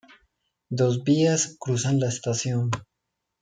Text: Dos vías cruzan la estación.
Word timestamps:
Dos 0.71 1.03
vías 1.03 1.57
cruzan 1.59 1.99
la 1.99 2.07
estación. 2.07 2.71